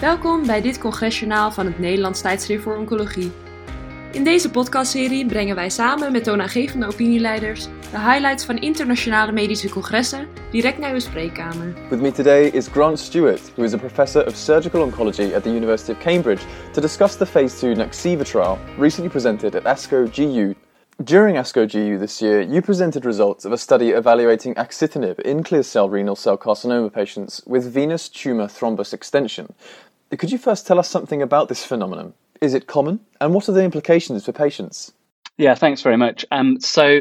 Welkom 0.00 0.46
bij 0.46 0.62
dit 0.62 0.78
congresjournaal 0.78 1.52
van 1.52 1.66
het 1.66 1.78
Nederlands 1.78 2.20
Tijdschrift 2.20 2.62
voor 2.62 2.76
Oncologie. 2.76 3.32
In 4.12 4.24
deze 4.24 4.50
podcastserie 4.50 5.26
brengen 5.26 5.54
wij 5.54 5.70
samen 5.70 6.12
met 6.12 6.24
toonaangevende 6.24 6.86
opinieleiders 6.86 7.64
de 7.64 7.98
highlights 7.98 8.44
van 8.44 8.58
internationale 8.58 9.32
medische 9.32 9.68
congressen 9.68 10.28
direct 10.50 10.78
naar 10.78 10.92
uw 10.92 10.98
spreekkamer. 10.98 11.74
With 11.90 12.00
me 12.00 12.12
today 12.12 12.46
is 12.46 12.68
Grant 12.68 12.98
Stewart, 12.98 13.52
who 13.54 13.62
is 13.62 13.72
a 13.72 13.78
professor 13.78 14.26
of 14.26 14.34
surgical 14.36 14.90
oncology 14.90 15.34
at 15.34 15.42
the 15.42 15.50
University 15.50 15.92
of 15.92 15.98
Cambridge, 15.98 16.42
to 16.72 16.80
discuss 16.80 17.16
the 17.16 17.26
phase 17.26 17.58
2 17.58 17.74
Naxiva 17.74 18.24
trial 18.24 18.58
recently 18.78 19.10
presented 19.10 19.54
at 19.54 19.64
ASCO 19.64 20.06
GU 20.12 20.54
during 21.02 21.34
ASCO 21.34 21.70
GU 21.70 21.98
this 21.98 22.22
year, 22.22 22.40
you 22.40 22.62
presented 22.62 23.04
results 23.04 23.44
of 23.44 23.52
a 23.52 23.58
study 23.58 23.90
evaluating 23.90 24.54
axitinib 24.54 25.18
in 25.20 25.42
clear 25.42 25.64
cell 25.64 25.88
renal 25.88 26.14
cell 26.14 26.38
carcinoma 26.38 26.92
patients 26.92 27.42
with 27.46 27.72
venous 27.72 28.08
tumour 28.08 28.46
thrombus 28.46 28.94
extension. 28.94 29.52
Could 30.16 30.30
you 30.30 30.38
first 30.38 30.66
tell 30.66 30.78
us 30.78 30.88
something 30.88 31.20
about 31.20 31.48
this 31.48 31.64
phenomenon? 31.64 32.14
Is 32.40 32.54
it 32.54 32.68
common, 32.68 33.00
and 33.20 33.34
what 33.34 33.48
are 33.48 33.52
the 33.52 33.64
implications 33.64 34.24
for 34.24 34.32
patients? 34.32 34.92
Yeah, 35.36 35.56
thanks 35.56 35.82
very 35.82 35.96
much. 35.96 36.24
Um, 36.30 36.60
so, 36.60 37.00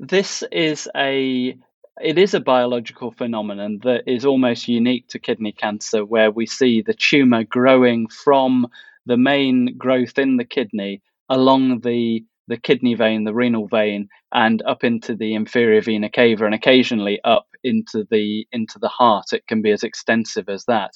this 0.00 0.42
is 0.50 0.88
a 0.96 1.56
it 2.00 2.18
is 2.18 2.34
a 2.34 2.40
biological 2.40 3.12
phenomenon 3.12 3.80
that 3.82 4.04
is 4.06 4.24
almost 4.24 4.68
unique 4.68 5.08
to 5.08 5.18
kidney 5.20 5.52
cancer, 5.52 6.04
where 6.04 6.30
we 6.30 6.46
see 6.46 6.82
the 6.82 6.94
tumour 6.94 7.44
growing 7.44 8.08
from 8.08 8.66
the 9.06 9.16
main 9.16 9.76
growth 9.76 10.18
in 10.18 10.36
the 10.36 10.44
kidney 10.44 11.02
along 11.28 11.80
the 11.80 12.24
the 12.48 12.56
kidney 12.56 12.94
vein, 12.94 13.24
the 13.24 13.34
renal 13.34 13.68
vein, 13.68 14.08
and 14.32 14.62
up 14.66 14.84
into 14.84 15.14
the 15.14 15.34
inferior 15.34 15.80
vena 15.80 16.10
cava, 16.10 16.44
and 16.46 16.54
occasionally 16.54 17.20
up 17.24 17.46
into 17.62 18.06
the 18.10 18.46
into 18.52 18.78
the 18.80 18.88
heart. 18.88 19.26
It 19.32 19.46
can 19.46 19.62
be 19.62 19.70
as 19.70 19.82
extensive 19.84 20.48
as 20.48 20.64
that. 20.66 20.92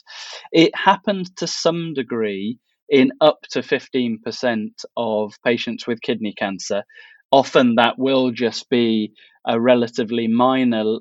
It 0.53 0.75
happened 0.75 1.37
to 1.37 1.47
some 1.47 1.95
degree 1.95 2.59
in 2.89 3.11
up 3.21 3.41
to 3.51 3.61
15% 3.61 4.69
of 4.97 5.33
patients 5.45 5.87
with 5.87 6.03
kidney 6.03 6.35
cancer. 6.37 6.83
Often 7.31 7.77
that 7.77 7.99
will 7.99 8.31
just 8.33 8.69
be 8.69 9.13
a 9.47 9.59
relatively 9.59 10.29
minor 10.29 10.99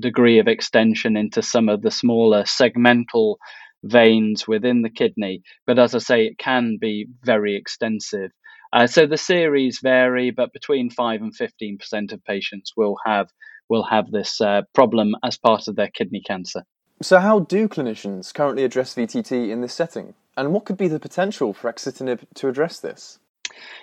degree 0.00 0.38
of 0.38 0.48
extension 0.48 1.16
into 1.16 1.42
some 1.42 1.68
of 1.68 1.82
the 1.82 1.90
smaller 1.90 2.44
segmental 2.44 3.36
veins 3.84 4.48
within 4.48 4.82
the 4.82 4.90
kidney. 4.90 5.42
But 5.66 5.78
as 5.78 5.94
I 5.94 5.98
say, 5.98 6.26
it 6.26 6.38
can 6.38 6.78
be 6.80 7.06
very 7.22 7.56
extensive. 7.56 8.30
Uh, 8.74 8.88
so 8.88 9.06
the 9.06 9.16
series 9.16 9.78
vary, 9.80 10.32
but 10.32 10.52
between 10.52 10.90
five 10.90 11.22
and 11.22 11.34
fifteen 11.34 11.78
percent 11.78 12.12
of 12.12 12.22
patients 12.24 12.72
will 12.76 12.96
have 13.06 13.28
will 13.68 13.84
have 13.84 14.10
this 14.10 14.40
uh, 14.40 14.62
problem 14.74 15.14
as 15.22 15.38
part 15.38 15.68
of 15.68 15.76
their 15.76 15.88
kidney 15.88 16.20
cancer. 16.26 16.64
So, 17.00 17.20
how 17.20 17.40
do 17.40 17.68
clinicians 17.68 18.34
currently 18.34 18.64
address 18.64 18.94
VTT 18.94 19.50
in 19.50 19.60
this 19.60 19.72
setting, 19.72 20.14
and 20.36 20.52
what 20.52 20.64
could 20.64 20.76
be 20.76 20.88
the 20.88 20.98
potential 20.98 21.54
for 21.54 21.72
axitinib 21.72 22.24
to 22.34 22.48
address 22.48 22.80
this? 22.80 23.20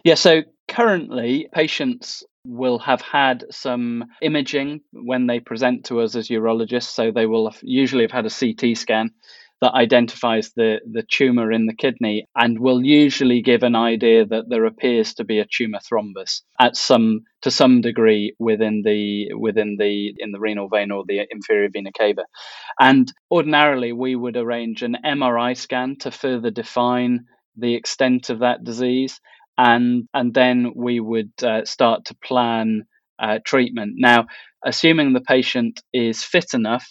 Yeah, 0.03 0.15
so 0.15 0.41
currently 0.67 1.47
patients 1.53 2.23
will 2.45 2.79
have 2.79 3.01
had 3.01 3.45
some 3.49 4.05
imaging 4.21 4.81
when 4.91 5.27
they 5.27 5.39
present 5.39 5.85
to 5.85 6.01
us 6.01 6.15
as 6.15 6.27
urologists. 6.27 6.89
So 6.89 7.11
they 7.11 7.25
will 7.25 7.49
have 7.49 7.59
usually 7.61 8.03
have 8.03 8.11
had 8.11 8.25
a 8.25 8.29
CT 8.29 8.77
scan 8.77 9.11
that 9.61 9.73
identifies 9.75 10.51
the, 10.55 10.79
the 10.91 11.03
tumor 11.03 11.51
in 11.51 11.67
the 11.67 11.75
kidney 11.75 12.25
and 12.35 12.59
will 12.59 12.83
usually 12.83 13.41
give 13.41 13.61
an 13.61 13.75
idea 13.75 14.25
that 14.25 14.49
there 14.49 14.65
appears 14.65 15.13
to 15.13 15.23
be 15.23 15.39
a 15.39 15.45
tumor 15.45 15.79
thrombus 15.79 16.41
at 16.59 16.75
some 16.75 17.21
to 17.41 17.51
some 17.51 17.81
degree 17.81 18.33
within 18.39 18.81
the 18.83 19.31
within 19.33 19.77
the 19.79 20.13
in 20.17 20.31
the 20.31 20.39
renal 20.39 20.67
vein 20.67 20.91
or 20.91 21.03
the 21.07 21.21
inferior 21.29 21.69
vena 21.71 21.91
cava. 21.97 22.25
And 22.79 23.11
ordinarily 23.31 23.93
we 23.93 24.15
would 24.15 24.35
arrange 24.35 24.81
an 24.81 24.97
MRI 25.05 25.55
scan 25.55 25.95
to 25.99 26.11
further 26.11 26.49
define 26.49 27.25
the 27.55 27.75
extent 27.75 28.29
of 28.29 28.39
that 28.39 28.63
disease 28.63 29.19
and 29.57 30.07
and 30.13 30.33
then 30.33 30.73
we 30.75 30.99
would 30.99 31.31
uh, 31.43 31.65
start 31.65 32.05
to 32.05 32.15
plan 32.23 32.83
uh, 33.19 33.37
treatment. 33.45 33.93
Now, 33.97 34.25
assuming 34.65 35.13
the 35.13 35.21
patient 35.21 35.81
is 35.93 36.23
fit 36.23 36.55
enough 36.55 36.87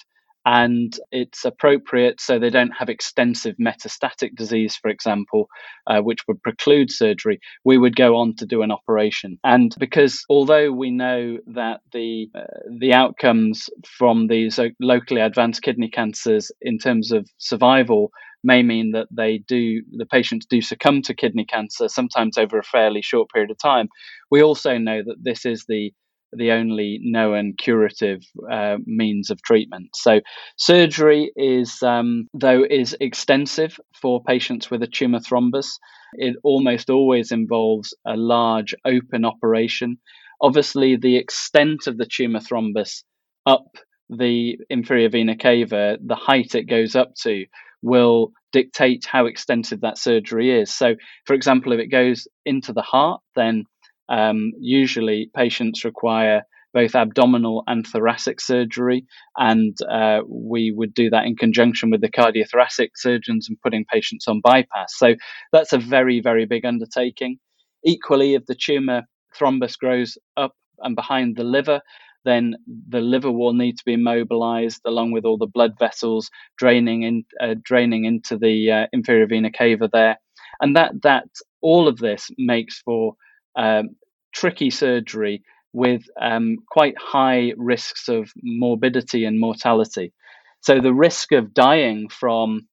and 0.46 0.98
it's 1.12 1.44
appropriate 1.44 2.20
so 2.20 2.38
they 2.38 2.50
don't 2.50 2.72
have 2.78 2.88
extensive 2.88 3.56
metastatic 3.60 4.34
disease, 4.34 4.76
for 4.76 4.88
example, 4.88 5.48
uh, 5.86 6.00
which 6.00 6.20
would 6.26 6.42
preclude 6.42 6.90
surgery, 6.90 7.40
we 7.64 7.76
would 7.76 7.96
go 7.96 8.16
on 8.16 8.34
to 8.36 8.46
do 8.46 8.62
an 8.62 8.70
operation. 8.70 9.38
And 9.44 9.74
because 9.78 10.24
although 10.30 10.72
we 10.72 10.90
know 10.90 11.38
that 11.48 11.80
the 11.92 12.30
uh, 12.34 12.40
the 12.78 12.94
outcomes 12.94 13.68
from 13.86 14.28
these 14.28 14.58
locally 14.80 15.20
advanced 15.20 15.62
kidney 15.62 15.88
cancers 15.88 16.50
in 16.62 16.78
terms 16.78 17.12
of 17.12 17.28
survival 17.38 18.10
may 18.42 18.62
mean 18.62 18.92
that 18.92 19.08
they 19.10 19.38
do 19.38 19.82
the 19.92 20.06
patients 20.06 20.46
do 20.46 20.62
succumb 20.62 21.02
to 21.02 21.14
kidney 21.14 21.44
cancer 21.44 21.88
sometimes 21.88 22.38
over 22.38 22.58
a 22.58 22.62
fairly 22.62 23.02
short 23.02 23.28
period 23.30 23.50
of 23.50 23.58
time 23.58 23.86
we 24.30 24.42
also 24.42 24.78
know 24.78 25.02
that 25.04 25.22
this 25.22 25.44
is 25.44 25.66
the 25.68 25.92
the 26.32 26.52
only 26.52 27.00
known 27.02 27.54
curative 27.56 28.22
uh, 28.50 28.76
means 28.86 29.30
of 29.30 29.42
treatment. 29.42 29.90
So, 29.94 30.20
surgery 30.56 31.32
is, 31.36 31.82
um, 31.82 32.28
though, 32.34 32.64
is 32.68 32.96
extensive 33.00 33.78
for 34.00 34.22
patients 34.22 34.70
with 34.70 34.82
a 34.82 34.86
tumor 34.86 35.20
thrombus. 35.20 35.68
It 36.14 36.36
almost 36.42 36.90
always 36.90 37.32
involves 37.32 37.94
a 38.06 38.16
large 38.16 38.74
open 38.84 39.24
operation. 39.24 39.98
Obviously, 40.40 40.96
the 40.96 41.16
extent 41.16 41.86
of 41.86 41.98
the 41.98 42.06
tumor 42.06 42.40
thrombus 42.40 43.02
up 43.46 43.66
the 44.08 44.58
inferior 44.68 45.08
vena 45.08 45.36
cava, 45.36 45.98
the 46.04 46.16
height 46.16 46.54
it 46.54 46.64
goes 46.64 46.96
up 46.96 47.14
to, 47.22 47.46
will 47.82 48.32
dictate 48.52 49.06
how 49.06 49.26
extensive 49.26 49.80
that 49.80 49.98
surgery 49.98 50.50
is. 50.50 50.74
So, 50.74 50.96
for 51.26 51.34
example, 51.34 51.72
if 51.72 51.80
it 51.80 51.86
goes 51.86 52.26
into 52.44 52.72
the 52.72 52.82
heart, 52.82 53.20
then 53.36 53.64
um, 54.10 54.52
usually, 54.58 55.30
patients 55.34 55.84
require 55.84 56.42
both 56.72 56.94
abdominal 56.94 57.64
and 57.66 57.86
thoracic 57.86 58.40
surgery, 58.40 59.04
and 59.36 59.76
uh, 59.90 60.20
we 60.28 60.70
would 60.70 60.94
do 60.94 61.10
that 61.10 61.26
in 61.26 61.34
conjunction 61.36 61.90
with 61.90 62.00
the 62.00 62.10
cardiothoracic 62.10 62.90
surgeons 62.96 63.48
and 63.48 63.60
putting 63.60 63.84
patients 63.84 64.28
on 64.28 64.40
bypass. 64.40 64.96
So 64.96 65.14
that's 65.52 65.72
a 65.72 65.78
very, 65.78 66.20
very 66.20 66.46
big 66.46 66.64
undertaking. 66.64 67.38
Equally, 67.84 68.34
if 68.34 68.46
the 68.46 68.54
tumor 68.54 69.02
thrombus 69.36 69.76
grows 69.78 70.18
up 70.36 70.54
and 70.78 70.94
behind 70.94 71.36
the 71.36 71.44
liver, 71.44 71.80
then 72.24 72.54
the 72.88 73.00
liver 73.00 73.32
will 73.32 73.54
need 73.54 73.78
to 73.78 73.84
be 73.84 73.96
mobilized 73.96 74.82
along 74.84 75.12
with 75.12 75.24
all 75.24 75.38
the 75.38 75.46
blood 75.46 75.72
vessels 75.78 76.30
draining 76.58 77.02
in, 77.02 77.24
uh, 77.40 77.54
draining 77.62 78.04
into 78.04 78.36
the 78.36 78.70
uh, 78.70 78.86
inferior 78.92 79.26
vena 79.26 79.50
cava 79.50 79.88
there, 79.92 80.18
and 80.60 80.76
that 80.76 80.92
that 81.02 81.28
all 81.62 81.88
of 81.88 81.98
this 81.98 82.30
makes 82.38 82.80
for 82.82 83.14
um, 83.56 83.96
tricky 84.34 84.70
surgery 84.70 85.42
with 85.72 86.02
um, 86.20 86.56
quite 86.68 86.94
high 86.98 87.52
risks 87.56 88.08
of 88.08 88.30
morbidity 88.42 89.24
and 89.24 89.38
mortality. 89.38 90.12
So 90.60 90.80
the 90.80 90.94
risk 90.94 91.32
of 91.32 91.54
dying 91.54 92.08
from 92.08 92.68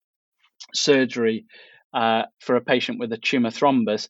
surgery 0.73 1.45
uh, 1.93 2.23
for 2.39 2.55
a 2.55 2.61
patient 2.61 2.99
with 2.99 3.13
a 3.13 3.17
tumor 3.17 3.51
thrombus 3.51 4.09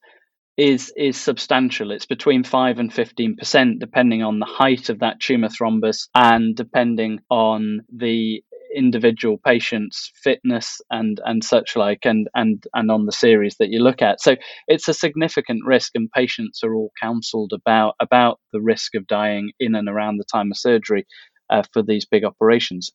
is 0.58 0.92
is 0.98 1.18
substantial. 1.18 1.92
It's 1.92 2.08
between 2.08 2.44
five 2.44 2.80
and 2.80 2.92
fifteen 2.92 3.36
percent, 3.36 3.80
depending 3.80 4.24
on 4.24 4.40
the 4.40 4.48
height 4.48 4.90
of 4.90 5.00
that 5.00 5.20
tumor 5.20 5.50
thrombus 5.50 6.08
and 6.16 6.56
depending 6.56 7.20
on 7.30 7.82
the 7.96 8.44
individual 8.78 9.38
patient's 9.44 10.12
fitness 10.24 10.80
and 10.92 11.20
and 11.26 11.44
such 11.44 11.76
like 11.76 12.06
and 12.06 12.30
and 12.36 12.64
and 12.74 12.92
on 12.92 13.06
the 13.06 13.12
series 13.12 13.58
that 13.58 13.70
you 13.70 13.80
look 13.80 14.02
at. 14.02 14.22
So 14.22 14.36
it's 14.68 14.88
a 14.88 14.94
significant 14.94 15.66
risk 15.66 15.92
and 15.96 16.12
patients 16.12 16.64
are 16.64 16.76
all 16.76 16.92
counseled 17.02 17.54
about 17.54 17.96
about 18.00 18.40
the 18.54 18.62
risk 18.62 18.96
of 18.96 19.08
dying 19.08 19.52
in 19.60 19.76
and 19.76 19.90
around 19.90 20.18
the 20.18 20.32
time 20.32 20.52
of 20.52 20.58
surgery 20.58 21.08
uh, 21.50 21.64
for 21.74 21.82
these 21.82 22.06
big 22.06 22.24
operations. 22.24 22.92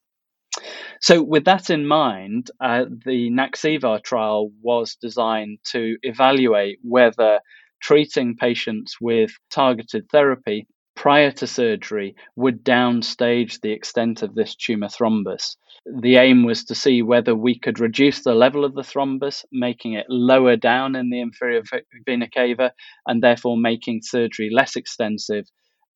So 1.01 1.23
with 1.23 1.45
that 1.47 1.71
in 1.71 1.87
mind 1.87 2.51
uh, 2.61 2.85
the 3.07 3.31
Naxiva 3.31 4.03
trial 4.03 4.51
was 4.63 4.97
designed 5.01 5.59
to 5.73 5.97
evaluate 6.03 6.79
whether 6.83 7.41
treating 7.83 8.37
patients 8.37 8.97
with 9.01 9.33
targeted 9.51 10.09
therapy 10.11 10.67
prior 10.95 11.31
to 11.33 11.47
surgery 11.47 12.15
would 12.37 12.65
downstage 12.65 13.61
the 13.61 13.73
extent 13.73 14.23
of 14.23 14.35
this 14.35 14.55
tumor 14.55 14.89
thrombus. 14.89 15.57
The 15.85 16.17
aim 16.17 16.45
was 16.45 16.65
to 16.65 16.75
see 16.75 17.03
whether 17.03 17.35
we 17.35 17.59
could 17.59 17.81
reduce 17.81 18.23
the 18.23 18.35
level 18.35 18.65
of 18.65 18.75
the 18.75 18.83
thrombus, 18.83 19.45
making 19.51 19.95
it 19.95 20.07
lower 20.09 20.57
down 20.57 20.95
in 20.95 21.11
the 21.11 21.21
inferior 21.21 21.63
vena 22.07 22.29
cava, 22.29 22.73
and 23.07 23.23
therefore 23.23 23.57
making 23.57 24.03
surgery 24.03 24.51
less 24.53 24.77
extensive, 24.77 25.47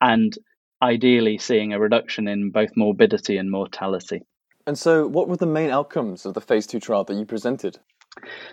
and 0.01 0.37
ideally 0.83 1.39
seeing 1.39 1.73
a 1.73 1.79
reduction 1.79 2.27
in 2.27 2.51
both 2.51 2.71
morbidity 2.77 3.37
and 3.37 3.51
mortality. 3.51 4.23
And 4.67 4.77
so, 4.77 5.07
what 5.07 5.29
were 5.29 5.37
the 5.37 5.47
main 5.47 5.71
outcomes 5.71 6.27
of 6.27 6.35
the 6.35 6.41
phase 6.41 6.67
two 6.67 6.81
trial 6.81 7.05
that 7.05 7.15
you 7.15 7.25
presented? 7.25 7.79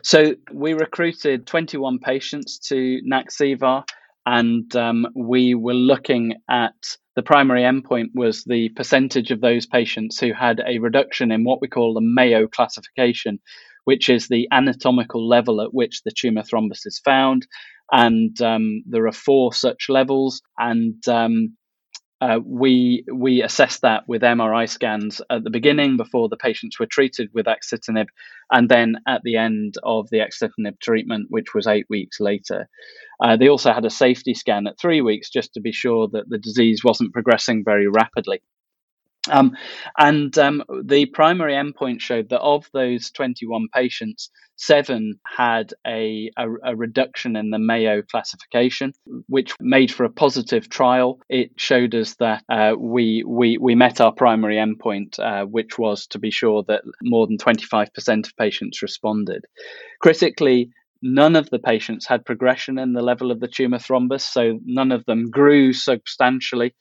So, 0.04 0.36
we 0.52 0.74
recruited 0.74 1.48
21 1.48 1.98
patients 2.00 2.60
to 2.68 3.02
Naxiva 3.10 3.84
and 4.26 4.74
um, 4.76 5.08
we 5.16 5.56
were 5.56 5.74
looking 5.74 6.36
at 6.50 6.76
the 7.16 7.24
primary 7.24 7.62
endpoint 7.62 8.10
was 8.14 8.44
the 8.44 8.70
percentage 8.70 9.32
of 9.32 9.42
those 9.42 9.66
patients 9.66 10.20
who 10.20 10.34
had 10.34 10.62
a 10.66 10.80
reduction 10.80 11.32
in 11.32 11.44
what 11.44 11.62
we 11.62 11.68
call 11.68 11.94
the 11.94 12.02
Mayo 12.02 12.48
classification, 12.48 13.40
which 13.84 14.10
is 14.10 14.28
the 14.28 14.48
anatomical 14.52 15.28
level 15.28 15.62
at 15.62 15.74
which 15.74 16.02
the 16.04 16.12
tumor 16.12 16.42
thrombus 16.42 16.86
is 16.86 17.00
found. 17.04 17.46
And 17.92 18.40
um, 18.42 18.84
there 18.88 19.06
are 19.06 19.12
four 19.12 19.54
such 19.54 19.88
levels, 19.90 20.42
and 20.58 21.06
um, 21.08 21.56
uh, 22.24 22.40
we 22.46 23.04
we 23.14 23.44
assessed 23.44 23.82
that 23.82 24.04
with 24.08 24.22
MRI 24.22 24.70
scans 24.70 25.22
at 25.30 25.44
the 25.44 25.50
beginning 25.50 25.98
before 25.98 26.30
the 26.30 26.38
patients 26.38 26.80
were 26.80 26.86
treated 26.86 27.30
with 27.34 27.48
axitinib, 27.48 28.06
and 28.50 28.70
then 28.70 28.96
at 29.06 29.22
the 29.24 29.36
end 29.36 29.76
of 29.84 30.10
the 30.10 30.20
axitinib 30.20 30.80
treatment, 30.80 31.28
which 31.30 31.54
was 31.54 31.68
eight 31.68 31.86
weeks 31.90 32.22
later. 32.22 32.70
Uh, 33.22 33.36
they 33.36 33.50
also 33.50 33.74
had 33.74 33.84
a 33.84 33.90
safety 33.90 34.34
scan 34.34 34.68
at 34.68 34.80
three 34.80 35.02
weeks 35.02 35.30
just 35.30 35.54
to 35.54 35.60
be 35.60 35.74
sure 35.74 36.08
that 36.14 36.30
the 36.30 36.38
disease 36.38 36.82
wasn't 36.82 37.12
progressing 37.12 37.62
very 37.66 37.88
rapidly. 37.90 38.42
Um, 39.30 39.56
and 39.98 40.38
um, 40.38 40.64
the 40.84 41.06
primary 41.06 41.54
endpoint 41.54 42.02
showed 42.02 42.30
that 42.30 42.42
of 42.42 42.66
those 42.74 43.10
21 43.12 43.68
patients, 43.74 44.30
seven 44.58 45.20
had 45.26 45.74
a, 45.88 46.30
a, 46.38 46.48
a, 46.64 46.76
reduction 46.76 47.36
in 47.36 47.50
the 47.50 47.58
Mayo 47.58 48.02
classification, 48.02 48.94
which 49.28 49.54
made 49.60 49.94
for 49.94 50.04
a 50.04 50.10
positive 50.10 50.70
trial. 50.70 51.20
It 51.30 51.52
showed 51.56 51.96
us 51.96 52.16
that 52.16 52.44
uh, 52.50 52.74
we, 52.78 53.24
we, 53.26 53.58
we 53.58 53.76
met 53.76 54.02
our 54.02 54.12
primary 54.12 54.58
endpoint, 54.58 55.20
uh, 55.20 55.46
which 55.46 55.80
was 55.80 56.06
to 56.08 56.20
be 56.20 56.30
sure 56.32 56.64
that 56.68 56.84
more 57.02 57.26
than 57.26 57.38
25% 57.38 58.28
of 58.28 58.38
patients 58.38 58.82
responded. 58.82 59.46
Critically, 60.02 60.70
none 61.02 61.36
of 61.36 61.50
the 61.50 61.60
patients 61.60 62.08
had 62.08 62.26
progression 62.26 62.78
in 62.78 62.94
the 62.94 63.02
level 63.02 63.32
of 63.32 63.40
the 63.40 63.48
tumor 63.48 63.78
thrombus, 63.78 64.22
so 64.22 64.60
none 64.66 64.92
of 64.92 65.06
them 65.06 65.30
grew 65.30 65.74
substantially. 65.74 66.74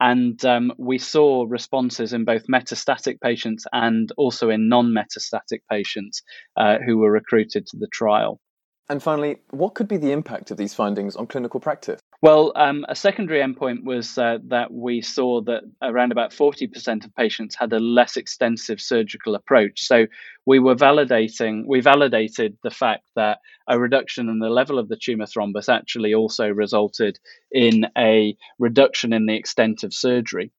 And 0.00 0.42
um, 0.44 0.72
we 0.78 0.98
saw 0.98 1.44
responses 1.48 2.12
in 2.12 2.24
both 2.24 2.46
metastatic 2.46 3.20
patients 3.20 3.66
and 3.72 4.10
also 4.16 4.50
in 4.50 4.68
non 4.68 4.94
metastatic 4.94 5.60
patients 5.70 6.22
uh, 6.56 6.78
who 6.84 6.98
were 6.98 7.10
recruited 7.10 7.66
to 7.68 7.76
the 7.76 7.88
trial. 7.88 8.40
And 8.88 9.02
finally, 9.02 9.38
what 9.50 9.74
could 9.74 9.88
be 9.88 9.98
the 9.98 10.12
impact 10.12 10.50
of 10.50 10.56
these 10.56 10.74
findings 10.74 11.16
on 11.16 11.26
clinical 11.26 11.60
practice? 11.60 12.00
Well, 12.20 12.50
um, 12.56 12.84
a 12.88 12.96
secondary 12.96 13.40
endpoint 13.40 13.84
was 13.84 14.18
uh, 14.18 14.38
that 14.48 14.72
we 14.72 15.02
saw 15.02 15.40
that 15.42 15.62
around 15.80 16.10
about 16.10 16.32
40% 16.32 17.04
of 17.04 17.14
patients 17.14 17.54
had 17.54 17.72
a 17.72 17.78
less 17.78 18.16
extensive 18.16 18.80
surgical 18.80 19.36
approach. 19.36 19.82
So 19.82 20.06
we 20.44 20.58
were 20.58 20.74
validating, 20.74 21.62
we 21.64 21.80
validated 21.80 22.58
the 22.64 22.72
fact 22.72 23.04
that 23.14 23.38
a 23.68 23.78
reduction 23.78 24.28
in 24.28 24.40
the 24.40 24.48
level 24.48 24.80
of 24.80 24.88
the 24.88 24.96
tumor 25.00 25.26
thrombus 25.26 25.72
actually 25.72 26.12
also 26.12 26.48
resulted 26.48 27.20
in 27.52 27.86
a 27.96 28.36
reduction 28.58 29.12
in 29.12 29.26
the 29.26 29.36
extent 29.36 29.84
of 29.84 29.94
surgery. 29.94 30.50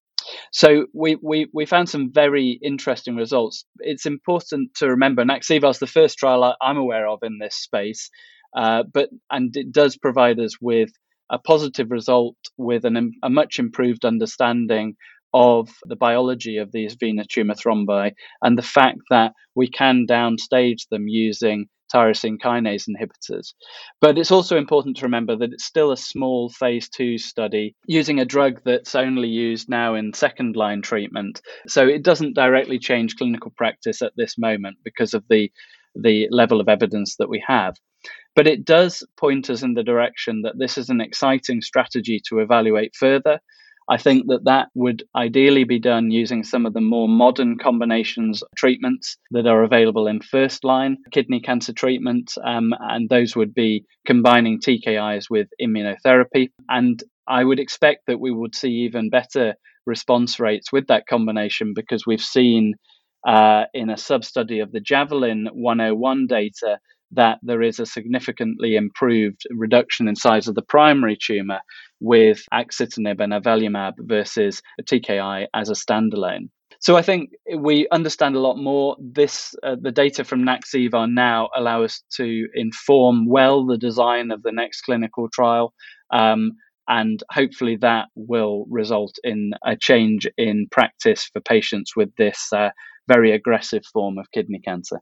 So 0.54 0.88
we, 0.94 1.18
we, 1.22 1.48
we 1.54 1.66
found 1.66 1.90
some 1.90 2.14
very 2.14 2.52
interesting 2.52 3.18
results. 3.18 3.66
It's 3.80 4.06
important 4.06 4.76
to 4.76 4.88
remember 4.92 5.26
Naxiva 5.26 5.72
is 5.72 5.80
the 5.80 5.88
first 5.88 6.20
trial 6.20 6.56
I'm 6.62 6.78
aware 6.78 7.08
of 7.08 7.20
in 7.24 7.38
this 7.38 7.56
space, 7.56 8.10
uh, 8.56 8.84
but 8.84 9.10
and 9.30 9.56
it 9.58 9.74
does 9.74 9.98
provide 9.98 10.40
us 10.40 10.62
with 10.62 10.92
a 11.30 11.40
positive 11.40 11.92
result 11.92 12.38
with 12.58 12.86
an, 12.86 13.14
a 13.24 13.30
much 13.30 13.60
improved 13.60 14.06
understanding 14.06 14.96
of 15.34 15.70
the 15.86 15.96
biology 15.96 16.58
of 16.58 16.72
these 16.72 16.96
venous 17.00 17.28
tumor 17.28 17.54
thrombi 17.54 18.14
and 18.42 18.58
the 18.58 18.64
fact 18.64 18.98
that 19.10 19.34
we 19.56 19.70
can 19.70 20.08
downstage 20.08 20.88
them 20.90 21.08
using 21.08 21.68
tyrosine 21.94 22.38
kinase 22.38 22.88
inhibitors. 22.88 23.54
But 24.00 24.18
it's 24.18 24.32
also 24.32 24.58
important 24.58 24.98
to 24.98 25.06
remember 25.06 25.36
that 25.36 25.54
it's 25.54 25.66
still 25.66 25.92
a 25.92 25.98
small 25.98 26.50
phase 26.50 26.90
two 26.90 27.18
study 27.18 27.76
using 27.88 28.20
a 28.20 28.26
drug 28.26 28.62
that's 28.64 28.96
only 28.96 29.28
used 29.28 29.70
now 29.70 29.96
in 29.96 30.14
second 30.14 30.56
line 30.56 30.82
treatment. 30.82 31.42
So 31.68 31.88
it 31.88 32.04
doesn't 32.04 32.36
directly 32.36 32.80
change 32.80 33.16
clinical 33.16 33.52
practice 33.56 34.02
at 34.02 34.14
this 34.16 34.38
moment 34.38 34.78
because 34.84 35.14
of 35.14 35.24
the 35.30 35.52
the 35.96 36.28
level 36.30 36.62
of 36.62 36.70
evidence 36.70 37.16
that 37.18 37.30
we 37.30 37.44
have. 37.48 37.76
But 38.40 38.48
it 38.48 38.64
does 38.64 39.04
point 39.18 39.50
us 39.50 39.64
in 39.64 39.74
the 39.74 39.84
direction 39.84 40.44
that 40.44 40.58
this 40.58 40.78
is 40.78 40.88
an 40.88 41.02
exciting 41.02 41.62
strategy 41.62 42.22
to 42.30 42.40
evaluate 42.40 42.96
further. 42.96 43.42
I 43.90 43.98
think 43.98 44.28
that 44.28 44.46
that 44.46 44.70
would 44.76 45.04
ideally 45.14 45.66
be 45.66 45.78
done 45.78 46.10
using 46.10 46.46
some 46.46 46.66
of 46.66 46.74
the 46.74 46.80
more 46.80 47.10
modern 47.10 47.58
combinations 47.58 48.42
treatments 48.56 49.18
that 49.32 49.46
are 49.46 49.64
available 49.64 50.08
in 50.08 50.22
first 50.22 50.64
line 50.64 50.96
kidney 51.12 51.42
cancer 51.42 51.74
treatment, 51.74 52.32
um, 52.46 52.74
and 52.80 53.10
those 53.10 53.36
would 53.36 53.54
be 53.54 53.84
combining 54.06 54.62
TKIs 54.62 55.30
with 55.30 55.50
immunotherapy. 55.62 56.48
And 56.70 57.04
I 57.28 57.44
would 57.44 57.60
expect 57.60 58.06
that 58.08 58.22
we 58.22 58.32
would 58.32 58.56
see 58.56 58.72
even 58.86 59.10
better 59.10 59.56
response 59.86 60.40
rates 60.40 60.72
with 60.72 60.88
that 60.88 61.08
combination 61.08 61.74
because 61.76 62.08
we've 62.08 62.22
seen 62.22 62.76
uh, 63.28 63.66
in 63.74 63.90
a 63.90 63.98
sub 63.98 64.24
study 64.24 64.62
of 64.62 64.72
the 64.72 64.80
Javelin 64.80 65.50
101 65.52 66.28
data 66.28 66.80
that 67.12 67.40
there 67.42 67.62
is 67.62 67.80
a 67.80 67.86
significantly 67.86 68.76
improved 68.76 69.44
reduction 69.52 70.08
in 70.08 70.16
size 70.16 70.48
of 70.48 70.56
the 70.56 70.62
primary 70.62 71.18
tumor 71.20 71.60
with 72.00 72.44
axitinib 72.54 73.20
and 73.20 73.34
avelumab 73.34 73.94
versus 74.00 74.62
a 74.80 74.84
TKI 74.84 75.48
as 75.54 75.70
a 75.70 75.74
standalone. 75.74 76.50
So 76.82 76.96
I 76.96 77.02
think 77.02 77.32
we 77.58 77.88
understand 77.92 78.36
a 78.36 78.40
lot 78.40 78.56
more. 78.56 78.96
This 79.00 79.54
uh, 79.64 79.76
the 79.82 79.92
data 79.92 80.24
from 80.24 80.46
Naxiva 80.46 81.12
now 81.12 81.50
allow 81.56 81.84
us 81.84 82.04
to 82.16 82.48
inform 82.54 83.28
well 83.28 83.66
the 83.66 83.78
design 83.78 84.32
of 84.32 84.44
the 84.44 84.54
next 84.54 84.82
clinical 84.82 85.28
trial. 85.30 85.74
Um, 86.12 86.54
and 86.88 87.22
hopefully 87.32 87.78
that 87.82 88.08
will 88.16 88.66
result 88.70 89.16
in 89.24 89.52
a 89.66 89.76
change 89.76 90.28
in 90.38 90.68
practice 90.72 91.30
for 91.32 91.42
patients 91.42 91.96
with 91.96 92.16
this 92.16 92.52
uh, 92.52 92.70
very 93.08 93.32
aggressive 93.32 93.84
form 93.94 94.18
of 94.18 94.32
kidney 94.32 94.60
cancer. 94.60 95.00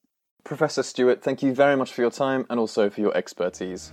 Professor 0.48 0.84
Stewart, 0.84 1.22
thank 1.22 1.42
you 1.42 1.54
very 1.54 1.76
much 1.76 1.92
for 1.92 2.02
your 2.02 2.12
time 2.12 2.46
and 2.48 2.58
also 2.58 2.90
for 2.90 3.02
your 3.02 3.14
expertise. 3.16 3.92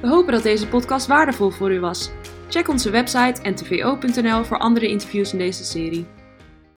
We 0.00 0.08
hopen 0.08 0.32
dat 0.32 0.42
deze 0.42 0.68
podcast 0.68 1.06
waardevol 1.06 1.50
voor 1.50 1.72
u 1.72 1.80
was. 1.80 2.10
Check 2.48 2.68
onze 2.68 2.90
website 2.90 3.50
ntvo.nl 3.50 4.44
voor 4.44 4.58
andere 4.58 4.88
interviews 4.88 5.32
in 5.32 5.38
deze 5.38 5.64
serie. 5.64 6.06